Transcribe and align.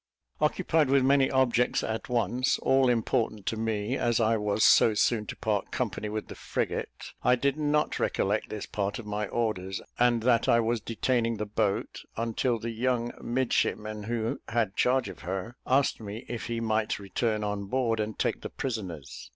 Occupied 0.39 0.89
with 0.89 1.03
many 1.05 1.29
objects 1.29 1.83
at 1.83 2.09
once, 2.09 2.57
all 2.57 2.89
important 2.89 3.45
to 3.45 3.55
me, 3.55 3.95
as 3.95 4.19
I 4.19 4.35
was 4.35 4.65
so 4.65 4.95
soon 4.95 5.27
to 5.27 5.35
part 5.35 5.69
company 5.69 6.09
with 6.09 6.27
the 6.27 6.33
frigate, 6.33 7.13
I 7.21 7.35
did 7.35 7.55
not 7.55 7.99
recollect 7.99 8.49
this 8.49 8.65
part 8.65 8.97
of 8.97 9.05
my 9.05 9.27
orders, 9.27 9.79
and 9.99 10.23
that 10.23 10.49
I 10.49 10.59
was 10.59 10.81
detaining 10.81 11.37
the 11.37 11.45
boat, 11.45 11.99
until 12.17 12.57
the 12.57 12.71
young 12.71 13.11
midshipman 13.21 14.01
who 14.05 14.39
had 14.49 14.75
charge 14.75 15.07
of 15.07 15.19
her 15.19 15.55
asked 15.67 16.01
me 16.01 16.25
if 16.27 16.47
he 16.47 16.59
might 16.59 16.97
return 16.97 17.43
on 17.43 17.65
board 17.65 17.99
and 17.99 18.17
take 18.17 18.41
the 18.41 18.49
prisoners. 18.49 19.29